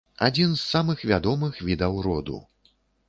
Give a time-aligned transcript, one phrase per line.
[0.27, 2.41] Адзін з самых вядомых відаў роду.